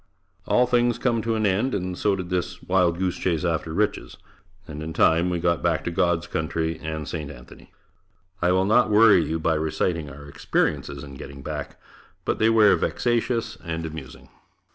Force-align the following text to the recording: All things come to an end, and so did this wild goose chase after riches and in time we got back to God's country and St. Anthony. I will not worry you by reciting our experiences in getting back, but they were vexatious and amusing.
All 0.47 0.65
things 0.65 0.97
come 0.97 1.21
to 1.21 1.35
an 1.35 1.45
end, 1.45 1.75
and 1.75 1.95
so 1.95 2.15
did 2.15 2.31
this 2.31 2.63
wild 2.63 2.97
goose 2.97 3.17
chase 3.19 3.45
after 3.45 3.71
riches 3.71 4.17
and 4.67 4.81
in 4.81 4.93
time 4.93 5.29
we 5.29 5.37
got 5.39 5.61
back 5.61 5.83
to 5.83 5.91
God's 5.91 6.25
country 6.25 6.79
and 6.81 7.07
St. 7.07 7.29
Anthony. 7.29 7.71
I 8.41 8.51
will 8.51 8.65
not 8.65 8.89
worry 8.89 9.23
you 9.23 9.37
by 9.39 9.53
reciting 9.53 10.09
our 10.09 10.25
experiences 10.27 11.03
in 11.03 11.17
getting 11.17 11.43
back, 11.43 11.79
but 12.25 12.39
they 12.39 12.49
were 12.49 12.75
vexatious 12.75 13.59
and 13.63 13.85
amusing. 13.85 14.29